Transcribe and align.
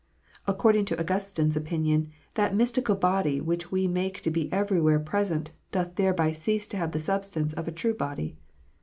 According 0.47 0.85
to 0.85 0.99
Augustine 0.99 1.49
s 1.49 1.55
opinion, 1.55 2.07
that 2.33 2.55
majestical 2.55 2.95
body 2.95 3.39
which 3.39 3.71
we 3.71 3.85
make 3.87 4.19
to 4.21 4.31
be 4.31 4.51
everywhere 4.51 4.97
present, 4.99 5.51
doth 5.71 5.93
thereby 5.93 6.31
cease 6.31 6.65
to 6.69 6.77
have 6.77 6.91
the 6.91 6.97
substance 6.97 7.53
of 7.53 7.67
a 7.67 7.71
true 7.71 7.93
body." 7.93 8.35